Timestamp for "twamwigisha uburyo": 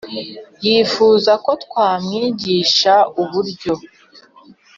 1.63-3.73